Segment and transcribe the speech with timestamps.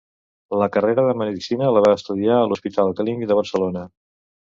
[0.61, 3.89] La carrera de medicina la va estudiar a l'Hospital Clínic de Barcelona.